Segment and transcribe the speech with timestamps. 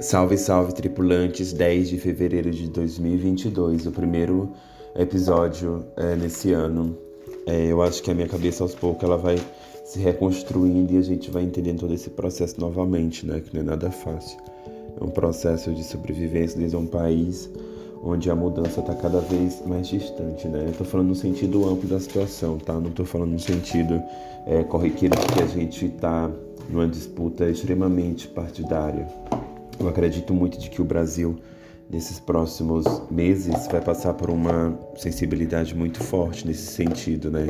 [0.00, 1.52] Salve, salve, tripulantes!
[1.52, 4.50] 10 de fevereiro de 2022, o primeiro
[4.96, 6.96] episódio é, nesse ano.
[7.46, 9.36] É, eu acho que a minha cabeça, aos poucos, ela vai
[9.84, 13.40] se reconstruindo e a gente vai entendendo todo esse processo novamente, né?
[13.40, 14.38] Que não é nada fácil.
[14.98, 17.50] É um processo de sobrevivência desde um país
[18.02, 20.64] onde a mudança está cada vez mais distante, né?
[20.68, 22.72] Eu tô falando no sentido amplo da situação, tá?
[22.72, 24.02] Não tô falando no sentido
[24.46, 26.30] é, corriqueiro de que a gente está
[26.70, 29.06] numa disputa extremamente partidária.
[29.80, 31.36] Eu acredito muito de que o Brasil,
[31.88, 37.48] nesses próximos meses, vai passar por uma sensibilidade muito forte nesse sentido, né?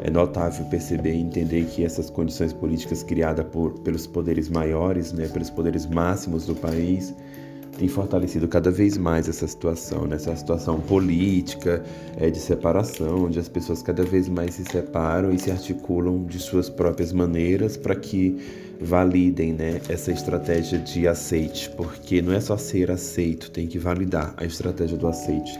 [0.00, 5.28] É notável perceber e entender que essas condições políticas criadas por, pelos poderes maiores, né,
[5.28, 7.14] pelos poderes máximos do país,
[7.78, 10.16] tem fortalecido cada vez mais essa situação, né?
[10.16, 11.82] essa situação política,
[12.16, 16.40] é, de separação, onde as pessoas cada vez mais se separam e se articulam de
[16.40, 18.36] suas próprias maneiras para que
[18.80, 24.34] validem né, essa estratégia de aceite, porque não é só ser aceito, tem que validar
[24.36, 25.58] a estratégia do aceite.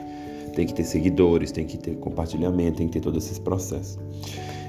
[0.55, 3.97] Tem que ter seguidores, tem que ter compartilhamento, tem que ter todos esses processos.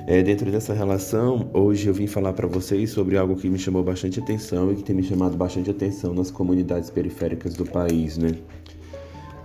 [0.08, 3.84] É, dentro dessa relação, hoje eu vim falar para vocês sobre algo que me chamou
[3.84, 8.32] bastante atenção e que tem me chamado bastante atenção nas comunidades periféricas do país, né?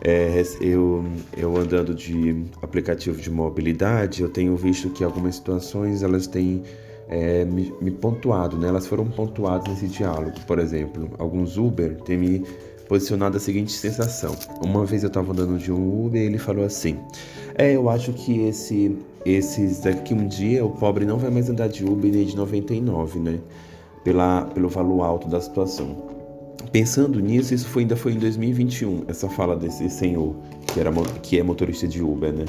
[0.02, 1.04] É, eu,
[1.36, 6.62] eu andando de aplicativo de mobilidade, eu tenho visto que algumas situações elas têm
[7.08, 8.68] é, me, me, pontuado, né?
[8.68, 10.34] Elas foram pontuadas nesse diálogo.
[10.46, 12.44] Por exemplo, alguns Uber têm me
[12.88, 14.36] posicionado a seguinte sensação.
[14.62, 16.98] Uma vez eu estava andando de um Uber e ele falou assim:
[17.54, 21.68] É, eu acho que esse esses daqui um dia o pobre não vai mais andar
[21.68, 23.40] de Uber nem de 99, né?
[24.02, 25.96] Pela, pelo valor alto da situação.
[26.70, 30.34] Pensando nisso, isso foi, ainda foi em 2021, essa fala desse senhor,
[30.66, 30.90] que, era,
[31.22, 32.44] que é motorista de Uber, né?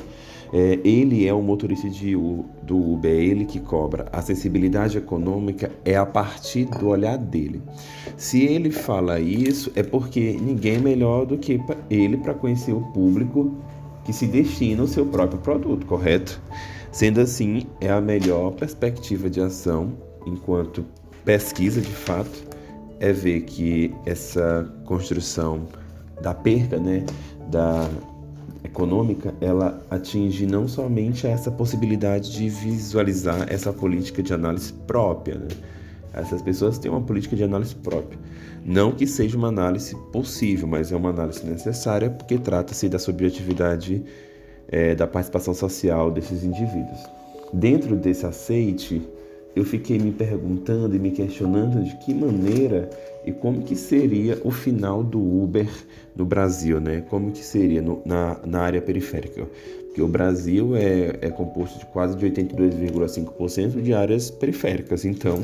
[0.54, 2.16] É, ele é o motorista de,
[2.64, 4.06] do Uber, é ele que cobra.
[4.12, 7.62] A acessibilidade econômica é a partir do olhar dele.
[8.16, 11.60] Se ele fala isso, é porque ninguém é melhor do que
[11.90, 13.58] ele para conhecer o público
[14.06, 16.40] que se destina ao seu próprio produto, correto?
[16.92, 19.94] Sendo assim, é a melhor perspectiva de ação
[20.26, 20.86] enquanto
[21.26, 22.46] pesquisa de fato
[23.00, 25.68] é ver que essa construção
[26.22, 27.06] da perca, né,
[27.50, 27.90] da
[28.64, 35.48] econômica, ela atinge não somente essa possibilidade de visualizar essa política de análise própria, né?
[36.16, 38.18] Essas pessoas têm uma política de análise própria.
[38.66, 44.02] Não que seja uma análise possível, mas é uma análise necessária porque trata-se da subjetividade
[44.70, 47.00] é, da participação social desses indivíduos.
[47.54, 49.02] Dentro desse aceite,
[49.56, 52.90] eu fiquei me perguntando e me questionando de que maneira
[53.26, 55.70] e como que seria o final do Uber
[56.16, 57.02] no Brasil, né?
[57.10, 59.48] Como que seria no, na, na área periférica?
[59.88, 65.44] Porque o Brasil é, é composto de quase de 82,5% de áreas periféricas, então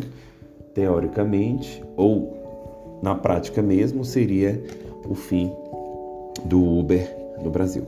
[0.73, 4.61] teoricamente, ou na prática mesmo, seria
[5.07, 5.51] o fim
[6.45, 7.83] do Uber no Brasil.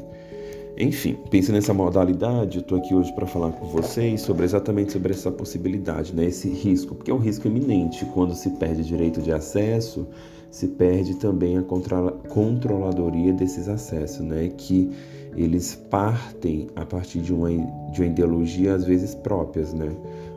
[0.75, 5.13] Enfim, pensando nessa modalidade, eu estou aqui hoje para falar com vocês sobre exatamente sobre
[5.13, 6.25] essa possibilidade, né?
[6.25, 8.03] esse risco, porque é um risco iminente.
[8.05, 10.07] Quando se perde direito de acesso,
[10.49, 14.51] se perde também a controladoria desses acessos, né?
[14.57, 14.89] que
[15.35, 17.49] eles partem a partir de uma,
[17.91, 19.91] de uma ideologia às vezes próprias, né?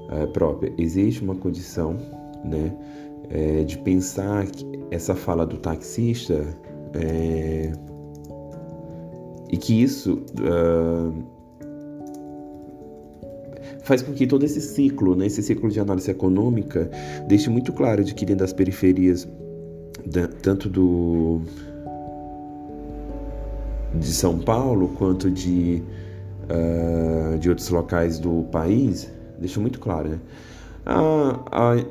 [0.08, 0.72] É, própria.
[0.78, 1.96] Existe uma condição
[2.46, 2.72] né?
[3.28, 4.46] É, de pensar
[4.90, 6.46] essa fala do taxista
[6.94, 7.72] é,
[9.50, 11.12] e que isso uh,
[13.82, 16.90] faz com que todo esse ciclo, né, esse ciclo de análise econômica,
[17.28, 19.28] deixe muito claro de que dentro das periferias,
[20.04, 21.40] da, tanto do
[23.94, 25.82] de São Paulo quanto de,
[26.50, 30.20] uh, de outros locais do país, deixa muito claro, né?
[30.84, 31.84] A, a,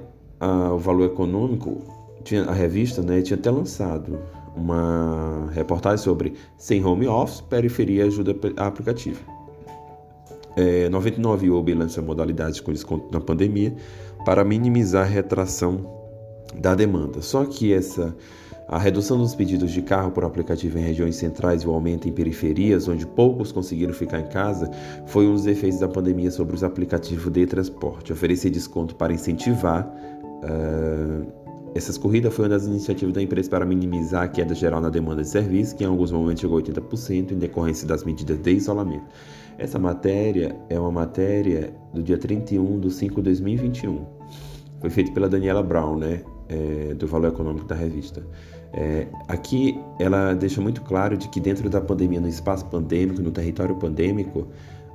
[0.45, 1.81] a, o valor econômico,
[2.23, 4.19] tinha, a revista né, tinha até lançado
[4.55, 9.19] uma reportagem sobre sem home office, periferia ajuda aplicativa.
[10.55, 13.75] É, 99 Uber lança modalidades com desconto na pandemia
[14.23, 15.81] para minimizar a retração
[16.55, 17.21] da demanda.
[17.21, 18.15] Só que essa
[18.67, 22.11] a redução dos pedidos de carro por aplicativo em regiões centrais e o aumento em
[22.11, 24.71] periferias, onde poucos conseguiram ficar em casa,
[25.05, 28.11] foi um dos efeitos da pandemia sobre os aplicativos de transporte.
[28.11, 29.87] Oferecer desconto para incentivar
[30.45, 31.45] Uh,
[31.75, 35.21] essas corridas foi uma das iniciativas da empresa para minimizar a queda geral na demanda
[35.23, 39.03] de serviço, que em alguns momentos chegou a 80% em decorrência das medidas de isolamento.
[39.57, 44.05] Essa matéria é uma matéria do dia 31 de 5 de 2021.
[44.79, 48.25] Foi feita pela Daniela Brown, né, é, do Valor Econômico da revista.
[48.71, 53.31] É, aqui ela deixa muito claro de que dentro da pandemia, no espaço pandêmico, no
[53.31, 54.47] território pandêmico,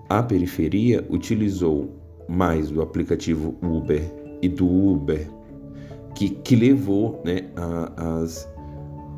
[0.09, 1.91] a periferia utilizou
[2.27, 4.03] mais do aplicativo Uber
[4.41, 5.29] e do Uber,
[6.15, 8.49] que, que levou né, a, as,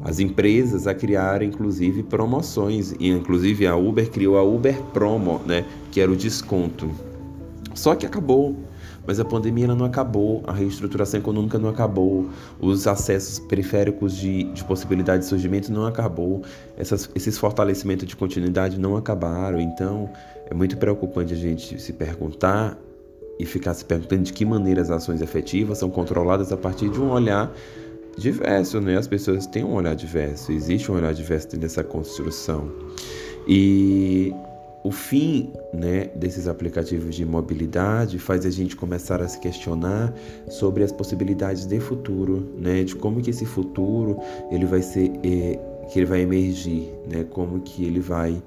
[0.04, 5.64] as empresas a criar inclusive promoções e inclusive a Uber criou a Uber Promo, né,
[5.90, 6.90] que era o desconto.
[7.74, 8.56] Só que acabou.
[9.04, 12.28] Mas a pandemia não acabou, a reestruturação econômica não acabou,
[12.60, 16.42] os acessos periféricos de, de possibilidade de surgimento não acabou,
[16.76, 19.60] essas, esses fortalecimentos de continuidade não acabaram.
[19.60, 20.08] Então
[20.48, 22.78] é muito preocupante a gente se perguntar
[23.42, 27.00] e ficar se perguntando de que maneira as ações efetivas são controladas a partir de
[27.00, 27.52] um olhar
[28.16, 28.96] diverso, né?
[28.96, 32.70] As pessoas têm um olhar diverso, existe um olhar diverso dentro dessa construção.
[33.48, 34.32] E
[34.84, 40.14] o fim né, desses aplicativos de mobilidade faz a gente começar a se questionar
[40.48, 44.20] sobre as possibilidades de futuro, né, de como que esse futuro
[44.52, 45.58] ele vai ser, é,
[45.92, 48.40] que ele vai emergir, né, como que ele vai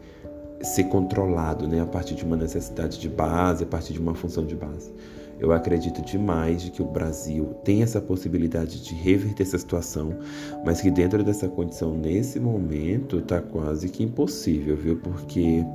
[0.65, 4.45] ser controlado, né, a partir de uma necessidade de base, a partir de uma função
[4.45, 4.91] de base.
[5.39, 10.17] Eu acredito demais de que o Brasil tem essa possibilidade de reverter essa situação,
[10.65, 14.95] mas que dentro dessa condição, nesse momento, está quase que impossível, viu?
[14.97, 15.65] Porque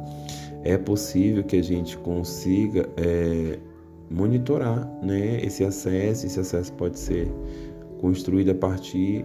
[0.64, 3.58] é possível que a gente consiga é,
[4.10, 6.26] monitorar né, esse acesso.
[6.26, 7.30] Esse acesso pode ser
[8.00, 9.24] construído a partir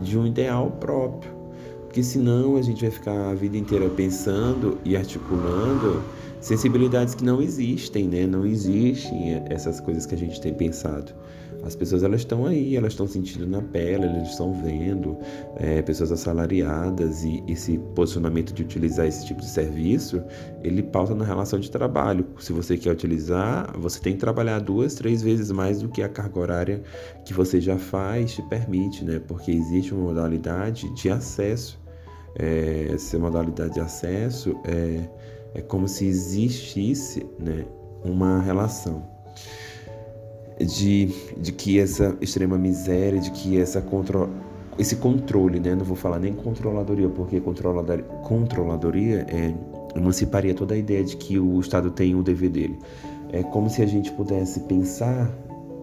[0.00, 1.33] de um ideal próprio.
[1.94, 6.02] Porque senão a gente vai ficar a vida inteira pensando e articulando
[6.40, 8.26] sensibilidades que não existem, né?
[8.26, 11.14] Não existem essas coisas que a gente tem pensado.
[11.62, 15.16] As pessoas elas estão aí, elas estão sentindo na pele, elas estão vendo
[15.56, 20.20] é, pessoas assalariadas e esse posicionamento de utilizar esse tipo de serviço,
[20.64, 22.26] ele pauta na relação de trabalho.
[22.40, 26.08] Se você quer utilizar, você tem que trabalhar duas, três vezes mais do que a
[26.08, 26.82] carga horária
[27.24, 29.20] que você já faz te permite, né?
[29.20, 31.83] Porque existe uma modalidade de acesso.
[32.36, 35.08] É, essa modalidade de acesso é
[35.54, 37.64] é como se existisse né,
[38.04, 39.04] uma relação
[40.58, 44.28] de, de que essa extrema miséria, de que essa contro,
[44.76, 49.54] esse controle, né, não vou falar nem controladoria, porque controladoria, controladoria é,
[49.96, 52.78] emanciparia toda a ideia de que o Estado tem o dever dele.
[53.32, 55.30] É como se a gente pudesse pensar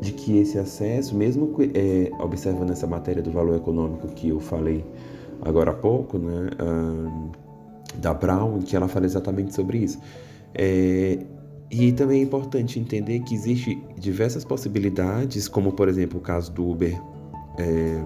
[0.01, 4.83] de que esse acesso, mesmo é, observando essa matéria do valor econômico que eu falei
[5.41, 6.49] agora há pouco, né,
[7.95, 9.99] da Brown, que ela fala exatamente sobre isso.
[10.53, 11.19] É,
[11.69, 16.69] e também é importante entender que existe diversas possibilidades, como por exemplo o caso do
[16.69, 17.01] Uber
[17.57, 18.03] é,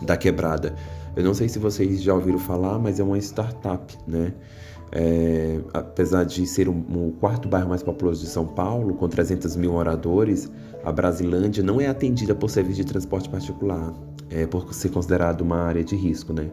[0.00, 0.74] da quebrada.
[1.14, 4.32] Eu não sei se vocês já ouviram falar, mas é uma startup, né?
[4.92, 9.08] É, apesar de ser o um, um quarto bairro mais populoso de São Paulo, com
[9.08, 10.50] 300 mil moradores,
[10.86, 13.92] a Brasilândia não é atendida por serviço de transporte particular,
[14.30, 16.48] é, por ser considerado uma área de risco, né?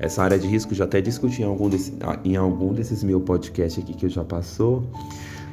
[0.00, 3.80] Essa área de risco já até discuti em algum, desse, em algum desses meus podcasts
[3.80, 4.82] aqui que eu já passou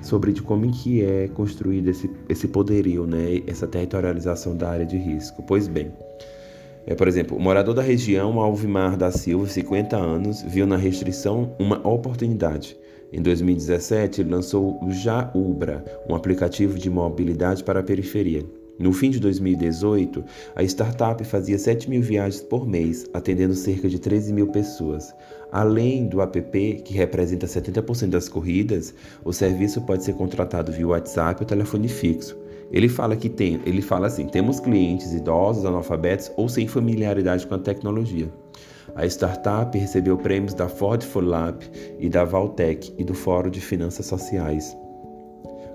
[0.02, 3.44] sobre de como que é construído esse, esse poderio, né?
[3.46, 5.44] essa territorialização da área de risco.
[5.44, 5.92] Pois bem,
[6.88, 11.56] é, por exemplo, o morador da região, Alvimar da Silva, 50 anos, viu na restrição
[11.60, 12.76] uma oportunidade.
[13.16, 18.44] Em 2017, ele lançou o Já Ubra, um aplicativo de mobilidade para a periferia.
[18.78, 20.22] No fim de 2018,
[20.54, 25.16] a startup fazia 7 mil viagens por mês, atendendo cerca de 13 mil pessoas.
[25.50, 31.40] Além do app, que representa 70% das corridas, o serviço pode ser contratado via WhatsApp
[31.40, 32.38] ou telefone fixo.
[32.70, 37.56] Ele fala que tem, ele fala assim: temos clientes idosos, analfabetos ou sem familiaridade com
[37.56, 38.30] a tecnologia.
[38.96, 41.60] A startup recebeu prêmios da Ford for Lab
[42.00, 44.76] e da Valtech e do Fórum de Finanças Sociais.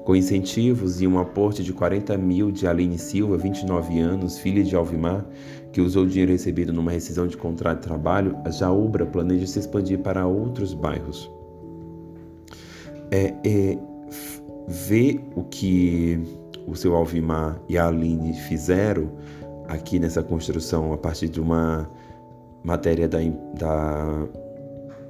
[0.05, 4.75] Com incentivos e um aporte de 40 mil de Aline Silva, 29 anos, filha de
[4.75, 5.27] Alvimar,
[5.71, 9.59] que usou o dinheiro recebido numa rescisão de contrato de trabalho, a Jaubra planeja se
[9.59, 11.31] expandir para outros bairros.
[13.11, 13.79] É, é,
[14.67, 16.19] ver o que
[16.67, 19.11] o seu Alvimar e a Aline fizeram
[19.69, 21.89] aqui nessa construção a partir de uma
[22.65, 23.19] matéria da,
[23.59, 24.29] da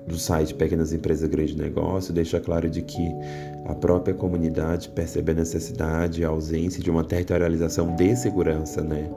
[0.06, 3.08] do site Pequenas Empresas Grande Negócio deixa claro de que
[3.66, 9.08] a própria comunidade percebe a necessidade a ausência de uma territorialização de segurança, né?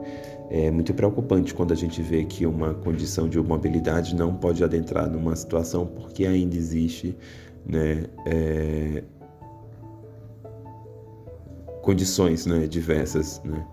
[0.50, 5.10] É muito preocupante quando a gente vê que uma condição de mobilidade não pode adentrar
[5.10, 7.16] numa situação porque ainda existe,
[7.66, 9.02] né, é,
[11.82, 13.66] condições, né, diversas, né,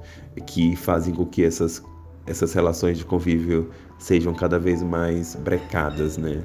[0.45, 1.83] que fazem com que essas
[2.25, 6.43] essas relações de convívio sejam cada vez mais brecadas, né?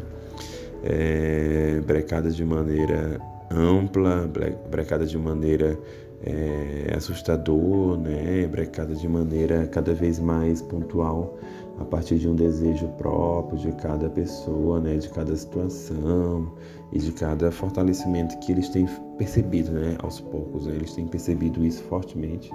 [0.87, 4.29] é, brecadas de maneira ampla,
[4.71, 5.79] brecadas de maneira
[6.23, 8.47] é, assustador, né?
[8.47, 11.39] brecadas de maneira cada vez mais pontual
[11.79, 14.97] a partir de um desejo próprio de cada pessoa, né?
[14.97, 16.53] de cada situação
[16.93, 18.87] e de cada fortalecimento que eles têm
[19.19, 19.97] percebido né?
[20.03, 20.67] aos poucos.
[20.67, 20.75] Né?
[20.77, 22.51] Eles têm percebido isso fortemente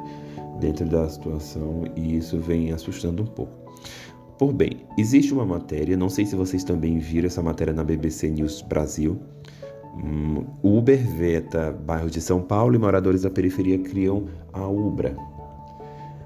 [0.59, 3.61] dentro da situação e isso vem assustando um pouco.
[4.41, 8.27] Por bem, existe uma matéria, não sei se vocês também viram essa matéria na BBC
[8.27, 9.19] News Brasil.
[9.93, 15.15] Um, Uber veta bairro de São Paulo e moradores da periferia criam a Ubra.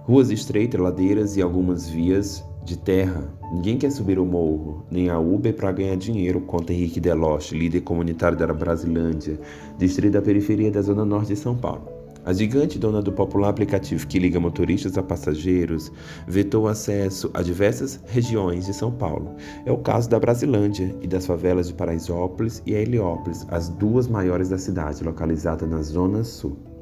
[0.04, 3.24] Ruas estreitas, ladeiras e algumas vias de terra.
[3.52, 7.82] Ninguém quer subir o morro, nem a Uber para ganhar dinheiro, conta Henrique Deloche, líder
[7.82, 9.40] comunitário da Brasilândia,
[9.78, 11.95] distrito da periferia da zona norte de São Paulo.
[12.25, 15.91] A gigante dona do popular aplicativo que liga motoristas a passageiros
[16.27, 19.36] vetou acesso a diversas regiões de São Paulo.
[19.63, 24.50] É o caso da Brasilândia e das favelas de Paraisópolis e Heliópolis, as duas maiores
[24.50, 26.75] da cidade, localizadas na zona sul.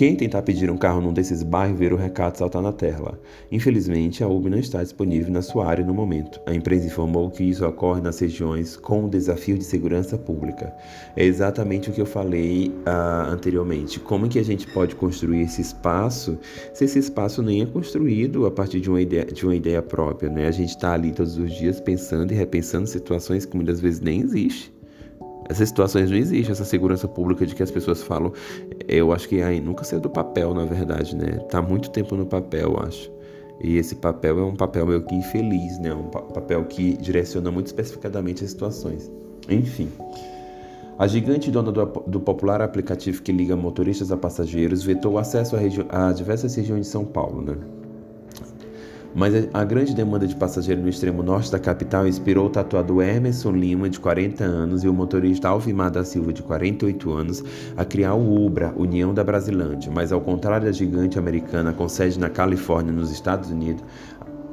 [0.00, 3.20] Quem tentar pedir um carro num desses bairros ver o recado saltar na tela.
[3.52, 6.40] Infelizmente, a Uber não está disponível na sua área no momento.
[6.46, 10.72] A empresa informou que isso ocorre nas regiões com desafio de segurança pública.
[11.14, 14.00] É exatamente o que eu falei uh, anteriormente.
[14.00, 16.38] Como que a gente pode construir esse espaço
[16.72, 20.30] se esse espaço nem é construído a partir de uma ideia, de uma ideia própria?
[20.30, 20.46] Né?
[20.46, 24.22] A gente está ali todos os dias pensando e repensando situações que muitas vezes nem
[24.22, 24.79] existem.
[25.50, 28.32] Essas situações não existem, essa segurança pública de que as pessoas falam.
[28.86, 31.38] Eu acho que aí nunca saiu do papel, na verdade, né?
[31.50, 33.10] Tá muito tempo no papel, eu acho.
[33.60, 35.92] E esse papel é um papel meio que infeliz, né?
[35.92, 39.10] Um papel que direciona muito especificadamente as situações.
[39.48, 39.88] Enfim.
[40.96, 45.56] A gigante dona do, do, popular aplicativo que liga motoristas a passageiros vetou o acesso
[45.56, 47.56] a, a diversas regiões de São Paulo, né?
[49.14, 53.50] Mas a grande demanda de passageiros no extremo norte da capital inspirou o tatuador Emerson
[53.52, 57.44] Lima, de 40 anos, e o motorista Alvimar da Silva, de 48 anos,
[57.76, 59.90] a criar o UBRA, União da Brasilândia.
[59.92, 63.82] Mas ao contrário da gigante americana com sede na Califórnia, nos Estados Unidos,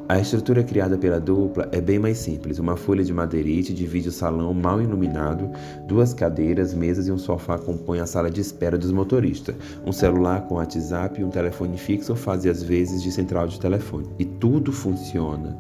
[0.10, 2.60] a estrutura criada pela dupla é bem mais simples.
[2.60, 5.52] Uma folha de madeirite divide o salão mal iluminado,
[5.86, 9.54] duas cadeiras, mesas e um sofá compõem a sala de espera dos motoristas.
[9.86, 14.08] Um celular com WhatsApp e um telefone fixo fazem as vezes de central de telefone.
[14.18, 15.58] E tudo funciona.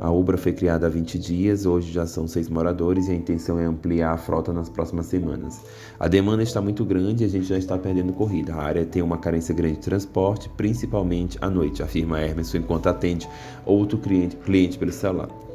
[0.00, 3.58] A Ubra foi criada há 20 dias, hoje já são seis moradores e a intenção
[3.58, 5.60] é ampliar a frota nas próximas semanas.
[5.98, 8.54] A demanda está muito grande e a gente já está perdendo corrida.
[8.54, 13.28] A área tem uma carência grande de transporte, principalmente à noite, afirma Hermes enquanto atende
[13.66, 15.47] outro cliente, cliente pelo celular.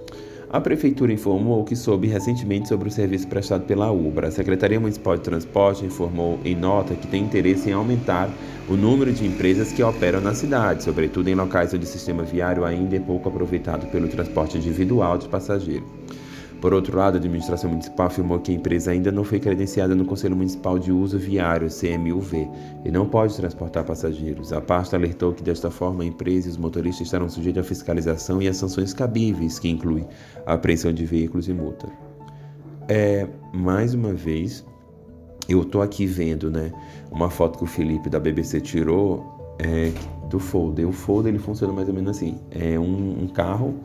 [0.53, 4.27] A Prefeitura informou que soube recentemente sobre o serviço prestado pela Ubra.
[4.27, 8.29] A Secretaria Municipal de Transporte informou em nota que tem interesse em aumentar
[8.69, 12.65] o número de empresas que operam na cidade, sobretudo em locais onde o sistema viário
[12.65, 16.02] ainda é pouco aproveitado pelo transporte individual de passageiros.
[16.63, 20.05] Por outro lado, a administração municipal afirmou que a empresa ainda não foi credenciada no
[20.05, 22.49] Conselho Municipal de Uso Viário, CMUV,
[22.85, 24.53] e não pode transportar passageiros.
[24.53, 28.41] A pasta alertou que, desta forma, a empresa e os motoristas estarão sujeitos à fiscalização
[28.41, 30.07] e às sanções cabíveis, que incluem
[30.45, 31.89] a apreensão de veículos e multa.
[32.87, 34.65] É, mais uma vez,
[35.49, 36.71] eu estou aqui vendo né,
[37.11, 39.91] uma foto que o Felipe da BBC tirou é,
[40.29, 40.87] do folder.
[40.87, 43.81] O folder ele funciona mais ou menos assim: é um, um carro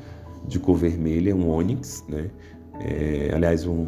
[0.47, 2.31] de cor vermelha, um Onix, né?
[2.81, 3.87] É, aliás, um,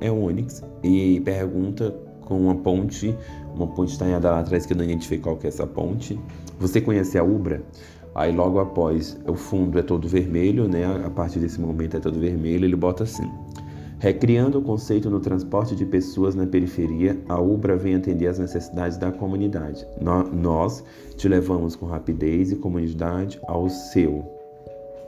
[0.00, 3.14] é um Onix, e pergunta com uma ponte,
[3.54, 6.18] uma ponte talhada lá atrás que não identifiquei qual que é essa ponte.
[6.58, 7.62] Você conhece a Ubra?
[8.14, 10.84] Aí logo após, o fundo é todo vermelho, né?
[11.04, 13.28] A partir desse momento é todo vermelho, ele bota assim.
[13.98, 18.96] Recriando o conceito no transporte de pessoas na periferia, a Ubra vem atender às necessidades
[18.96, 19.86] da comunidade.
[20.00, 20.82] Nós
[21.16, 24.24] te levamos com rapidez e comunidade ao seu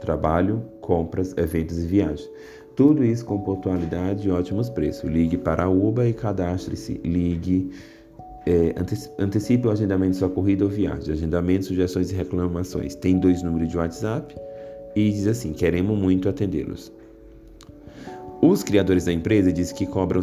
[0.01, 2.29] trabalho, compras, eventos e viagens.
[2.75, 5.09] Tudo isso com pontualidade e ótimos preços.
[5.09, 7.01] Ligue para a UBA e cadastre-se.
[7.05, 7.71] Ligue,
[8.47, 8.75] é,
[9.19, 11.13] antecipe o agendamento de sua corrida ou viagem.
[11.13, 12.95] Agendamento, sugestões e reclamações.
[12.95, 14.35] Tem dois números de WhatsApp
[14.97, 16.93] e diz assim: queremos muito atendê-los.
[18.41, 20.21] Os criadores da empresa dizem que cobram,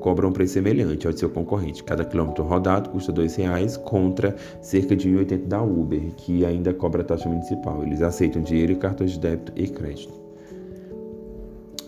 [0.00, 1.84] cobram um preço semelhante ao de seu concorrente.
[1.84, 6.74] Cada quilômetro rodado custa R$ reais contra cerca de R$ 1,80 da Uber, que ainda
[6.74, 7.84] cobra taxa municipal.
[7.84, 10.19] Eles aceitam dinheiro, cartões de débito e crédito.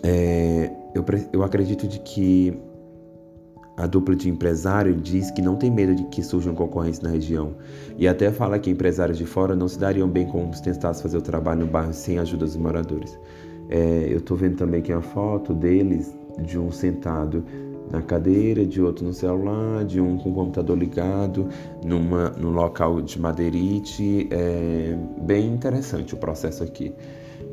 [0.03, 2.53] É, eu, eu acredito de que
[3.75, 7.55] a dupla de empresário diz que não tem medo de que surjam concorrência na região
[7.97, 11.17] e até fala que empresários de fora não se dariam bem com se tentasse fazer
[11.17, 13.17] o trabalho no bairro sem a ajuda dos moradores.
[13.69, 17.43] É, eu estou vendo também aqui a foto deles, de um sentado
[17.89, 21.47] na cadeira, de outro no celular, de um com o computador ligado,
[21.83, 24.27] numa, num local de madeirite.
[24.31, 26.93] É bem interessante o processo aqui.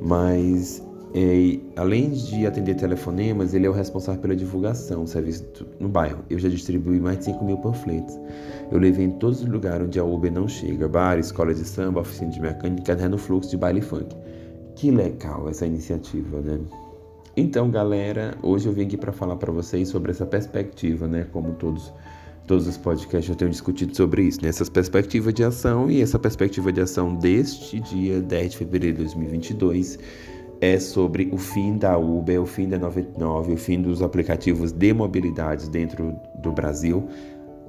[0.00, 5.44] Mas é, além de atender telefonemas, ele é o responsável pela divulgação do serviço
[5.80, 6.24] no bairro.
[6.30, 8.16] Eu já distribuí mais de 5 mil panfletos.
[8.70, 12.00] Eu levei em todos os lugares onde a Uber não chega: bar, escola de samba,
[12.00, 14.14] oficina de mecânica, até no fluxo de baile funk.
[14.76, 16.60] Que legal essa iniciativa, né?
[17.36, 21.26] Então, galera, hoje eu vim aqui para falar para vocês sobre essa perspectiva, né?
[21.32, 21.92] Como todos
[22.46, 24.50] todos os podcasts eu tenho discutido sobre isso, né?
[24.72, 29.98] perspectivas de ação e essa perspectiva de ação deste dia 10 de fevereiro de 2022
[30.60, 34.92] é sobre o fim da Uber, o fim da 99, o fim dos aplicativos de
[34.92, 37.08] mobilidade dentro do Brasil,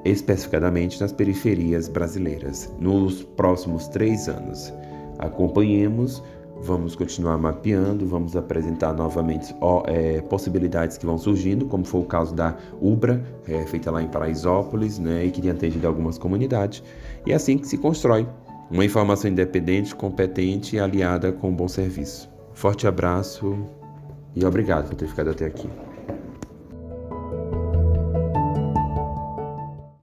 [0.03, 4.73] especificadamente nas periferias brasileiras, nos próximos três anos.
[5.19, 6.21] Acompanhemos
[6.63, 12.05] Vamos continuar mapeando, vamos apresentar novamente ó, é, possibilidades que vão surgindo, como foi o
[12.05, 16.83] caso da Ubra, é, feita lá em Paraisópolis, né, e que tem atendido algumas comunidades.
[17.25, 18.27] E é assim que se constrói
[18.69, 22.30] uma informação independente, competente e aliada com um bom serviço.
[22.61, 23.67] Forte abraço
[24.35, 25.67] e obrigado por ter ficado até aqui.